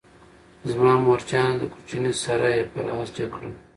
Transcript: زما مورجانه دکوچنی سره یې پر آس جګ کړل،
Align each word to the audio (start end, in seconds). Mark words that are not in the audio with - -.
زما 0.71 0.93
مورجانه 1.05 1.53
دکوچنی 1.59 2.13
سره 2.23 2.47
یې 2.55 2.63
پر 2.71 2.85
آس 2.97 3.09
جګ 3.15 3.29
کړل، 3.33 3.51